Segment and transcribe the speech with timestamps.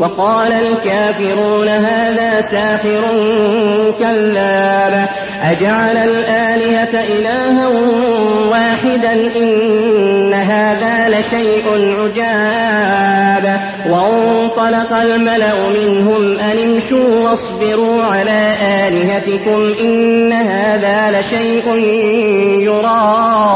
[0.00, 3.02] وقال الكافرون هذا ساحر
[3.98, 5.08] كذاب.
[5.42, 7.68] أجعل الآلهة إلها
[8.50, 13.60] واحدا إن هذا لشيء عجاب.
[13.90, 21.74] وانطلق الملأ منهم أن امشوا واصبروا على آلهتكم إن هذا لشيء
[22.60, 23.55] يراد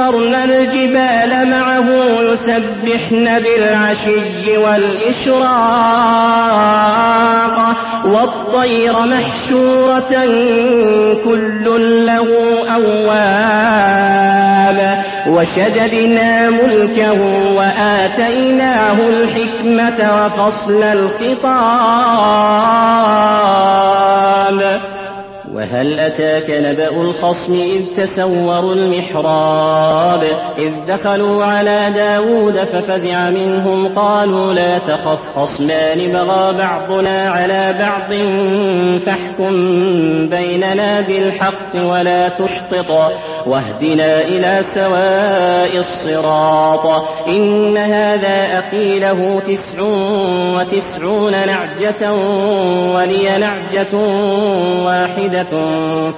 [0.00, 1.88] سخرنا الجبال معه
[2.20, 5.50] يسبحن بالعشي والإشراق
[8.04, 10.12] والطير محشورة
[11.24, 11.66] كل
[12.06, 12.28] له
[12.74, 13.98] أواب
[15.26, 17.18] وشددنا ملكه
[17.56, 21.60] وآتيناه الحكمة وفصل الخطاب
[25.60, 30.22] وهل أتاك نبأ الخصم إذ تسوروا المحراب
[30.58, 38.10] إذ دخلوا على داود ففزع منهم قالوا لا تخف خصمان بغى بعضنا على بعض
[39.06, 39.52] فاحكم
[40.28, 43.12] بيننا بالحق ولا تشطط
[43.46, 49.82] واهدنا إلى سواء الصراط إن هذا أخي له تسع
[50.56, 52.12] وتسعون نعجة
[52.94, 53.96] ولي نعجة
[54.84, 55.49] واحدة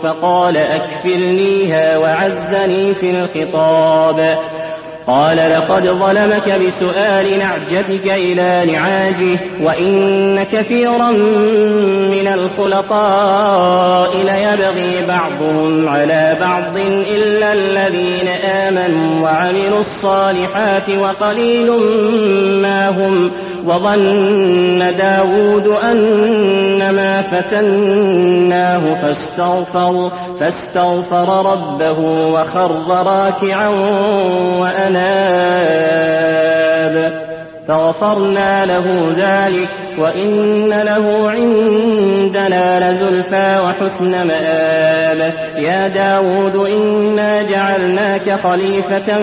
[0.02, 4.38] فقال أكفلنيها وعزني في الخطاب.
[5.06, 11.10] قال لقد ظلمك بسؤال نعجتك إلى نعاجه وإن كثيرا
[12.10, 16.76] من الخلطاء ليبغي بعضهم على بعض
[17.14, 21.70] إلا الذين آمنوا وعملوا الصالحات وقليل
[22.62, 23.30] ما هم
[23.66, 30.10] وظن داود أنما فتناه فاستغفر,
[30.40, 33.68] فاستغفر ربه وخر راكعا
[35.92, 37.21] وأناب
[37.68, 39.68] فغفرنا له ذلك
[39.98, 45.32] وإن له عندنا لزلفى وحسن مآب.
[45.58, 49.18] يا داود إنا جعلناك خليفة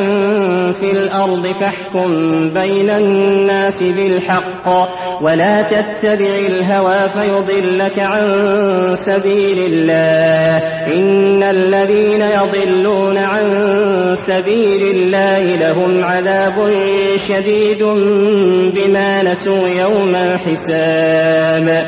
[0.71, 2.09] في الأرض فاحكم
[2.49, 4.89] بين الناس بالحق
[5.21, 10.67] ولا تتبع الهوى فيضلك عن سبيل الله.
[10.87, 13.45] إن الذين يضلون عن
[14.17, 16.71] سبيل الله لهم عذاب
[17.27, 17.83] شديد
[18.75, 21.87] بما نسوا يوم الحساب.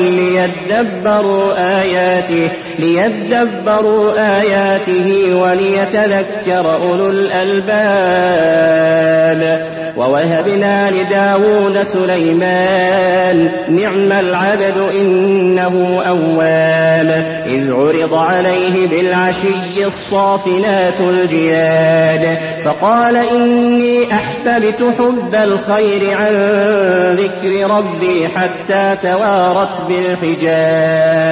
[0.01, 2.49] ليدبروا آياته
[2.79, 7.71] ليدبروا آياته وليتذكر أولو الألباب.
[9.97, 24.07] ووهبنا لداود سليمان نعم العبد إنه أواب إذ عرض عليه بالعشي الصافنات الجياد فقال إني
[24.13, 26.35] أحببت حب الخير عن
[27.15, 31.31] ذكر ربي حتى توارت بالحجاب.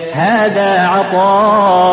[0.13, 1.87] هذا عطاؤنا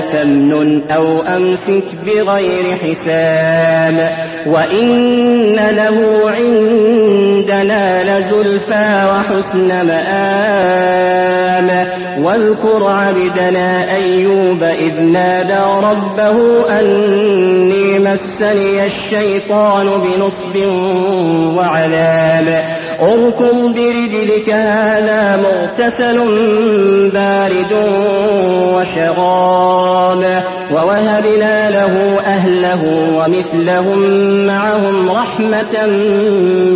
[0.00, 4.10] فامنن أو أمسك بغير حساب
[4.46, 10.84] وإن له عندنا لزلفى وحسن مآب.
[12.22, 20.56] واذكر عبدنا أيوب إذ نادى ربه أني مسني الشيطان بنصب
[21.56, 22.64] وعذاب
[23.00, 26.18] اركض برجلك هذا مغتسل
[27.10, 27.72] بارد
[28.74, 30.42] وشراب
[30.72, 32.82] ووهبنا له أهله
[33.16, 33.98] ومثلهم
[34.46, 35.86] معهم رحمة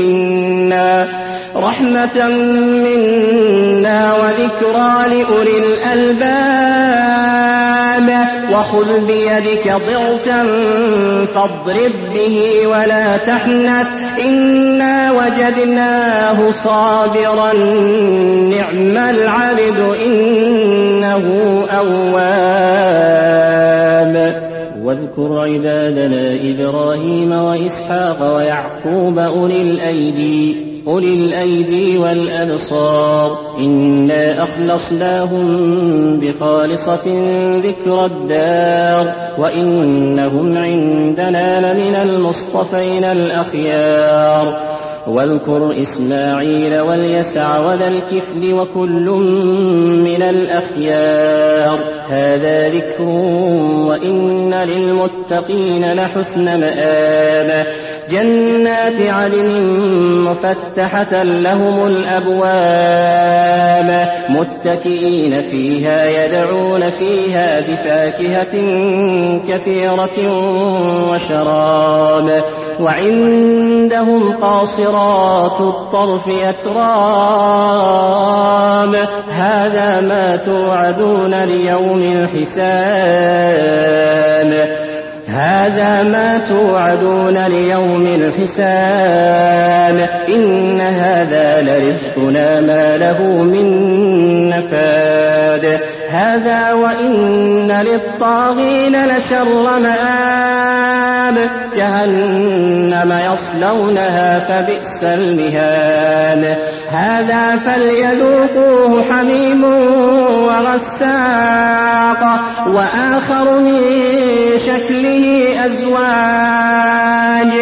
[0.01, 1.09] منا
[1.63, 2.29] رحمة
[2.85, 6.59] منا وذكرى لأولي الألباب.
[8.53, 10.47] وخذ بيدك ضغثا
[11.35, 13.87] فاضرب به ولا تحنث.
[14.25, 21.25] إنا وجدناه صابرا نعم العبد إنه
[21.79, 23.29] أواب.
[24.83, 30.57] واذكر عبادنا إبراهيم وإسحاق ويعقوب أولي الأيدي.
[30.89, 35.47] أولي الأيدي والأبصار إنا أخلصناهم
[36.21, 37.23] بخالصة
[37.65, 44.61] ذكر الدار وإنهم عندنا لمن المصطفين الأخيار
[45.07, 49.11] واذكر إسماعيل واليسع وذا الكفل وكل
[50.05, 53.03] من الأخيار هذا ذكر
[53.89, 57.67] وإن للمتقين لحسن مآب
[58.11, 59.49] جنات عدن
[60.25, 63.29] مفتحة لهم الأبواب
[64.29, 68.55] متكئين فيها يدعون فيها بفاكهة
[69.49, 70.19] كثيرة
[71.11, 72.45] وشراب.
[72.81, 76.79] وعندهم قاصرات الطرف أتراب.
[79.31, 82.89] هذا ما توعدون ليوم الحساب.
[85.29, 90.09] هذا ما توعدون ليوم الحساب.
[90.29, 93.69] إن هذا لرزقنا ما له من
[94.49, 95.81] نفاد.
[96.11, 101.58] هذا وإن للطاغين لشر مآب.
[101.89, 106.57] جهنم يصلونها فبئس المهاد
[106.91, 109.65] هذا فليذوقوه حميم
[110.45, 112.23] وغساق
[112.67, 113.81] وآخر من
[114.67, 117.53] شكله أزواج.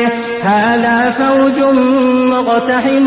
[0.44, 1.58] هذا فوج
[2.30, 3.06] مقتحم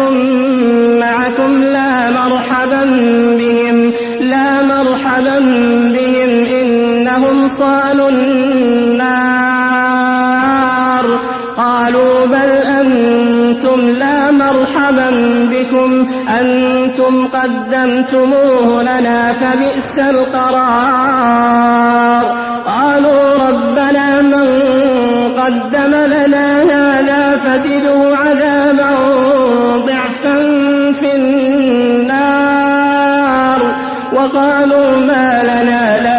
[1.00, 2.84] معكم لا مرحبا
[3.40, 5.40] بهم لا مرحبا
[5.94, 9.19] بهم إنهم صالوا النار.
[12.26, 15.10] بل أنتم لا مرحبا
[15.52, 16.08] بكم.
[16.42, 21.40] أنتم قدمتموه لنا فبئس القرار.
[22.66, 24.48] قالوا ربنا من
[25.38, 28.90] قدم لنا هذا فزدوا عذابا
[29.88, 30.36] ضعفا
[31.00, 32.40] في النار.
[34.14, 36.19] وقالوا ما لنا لا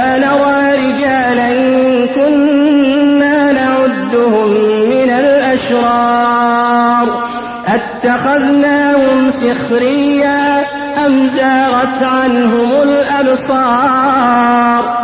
[9.41, 10.61] سخريا
[11.07, 14.51] أم زاغت عنهم الأبصار؟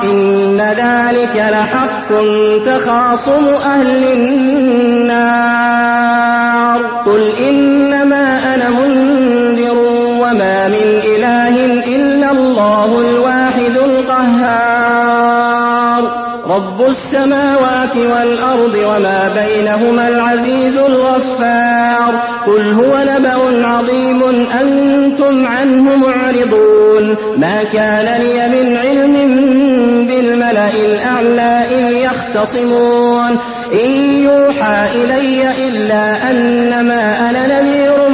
[0.03, 2.09] إن ذلك لحق
[2.67, 5.46] تخاصم أهل النار.
[17.05, 22.15] السماوات والأرض وما بينهما العزيز الغفار.
[22.47, 24.23] قل هو نبأ عظيم
[24.61, 27.17] أنتم عنه معرضون.
[27.37, 29.15] ما كان لي من علم
[30.07, 33.39] بالملأ الأعلى إن يختصمون.
[33.85, 33.91] إن
[34.25, 38.09] يوحى إلي إلا أنما أنا نذير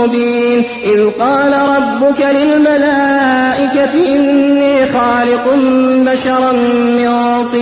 [0.00, 0.64] مبين.
[0.84, 5.46] إذ قال ربك للملائكة إني خالق
[5.96, 7.61] بشرا من طين.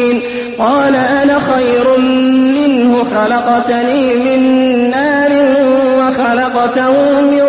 [0.61, 4.41] قال أنا خير منه خلقتني من
[4.89, 5.31] نار
[5.99, 7.41] وخلقته من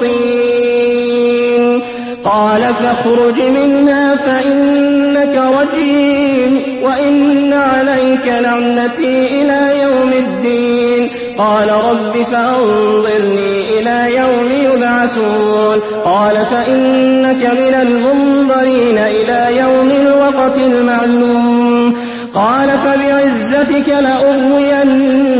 [0.00, 1.82] طين.
[2.24, 11.10] قال فاخرج منها فإنك رجيم وإن عليك لعنتي إلى يوم الدين.
[11.38, 15.80] قال رب فأنظرني إلى يوم يبعثون.
[16.04, 21.96] قال فإنك من المنظرين إلى يوم الوقت المعلوم.
[22.34, 25.36] قال فبعزتك لأغوينهم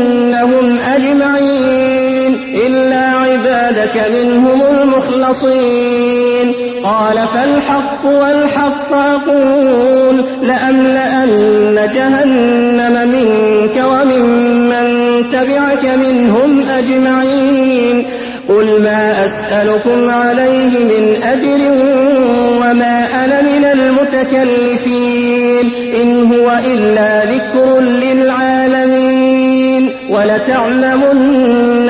[0.95, 14.85] أجمعين إلا عبادك منهم المخلصين قال فالحق والحق أقول لأملأن جهنم منك وممن
[15.29, 18.05] تبعك منهم أجمعين
[18.49, 21.59] قل ما أسألكم عليه من أجر
[22.61, 25.15] وما أنا من المتكلفين
[26.01, 29.35] إن هو إلا ذكر للعالمين
[30.09, 31.89] ولتعلمن